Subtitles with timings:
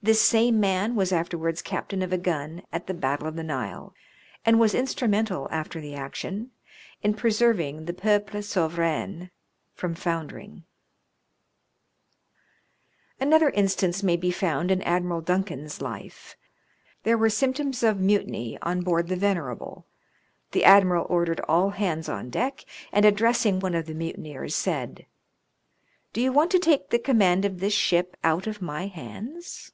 [0.00, 3.92] This same man was afterwards captain of a gun at the Battle of the Nile,
[4.46, 6.52] and was instrumental after the action
[7.02, 9.32] in preserving the Peuple Souverain
[9.74, 10.62] from foundering.
[13.18, 14.02] MARINE PUNISHMENTS.
[14.02, 16.36] 123 Another instance may be found in Admiral Duncan's life.
[17.02, 19.84] There were symptoms of mutiny on board the Venerable;
[20.52, 25.06] the admiral ordered all hands on deck, and, addressing one of the mutineers, said,
[26.12, 29.72] "Do you want to take the command of this ship out of my hands